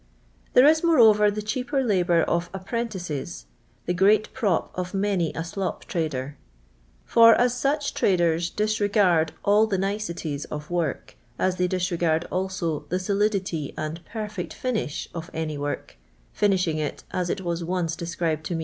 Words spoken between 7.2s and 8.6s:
as such tniders